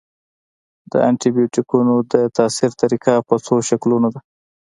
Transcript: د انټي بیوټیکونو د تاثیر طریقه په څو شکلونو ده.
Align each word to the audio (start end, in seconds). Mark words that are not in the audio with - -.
د 0.91 0.93
انټي 1.07 1.29
بیوټیکونو 1.35 1.93
د 2.13 2.15
تاثیر 2.37 2.71
طریقه 2.81 3.13
په 3.27 3.35
څو 3.45 3.55
شکلونو 3.69 4.07
ده. 4.13 4.19